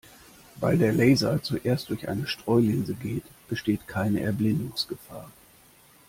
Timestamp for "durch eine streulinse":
1.91-2.95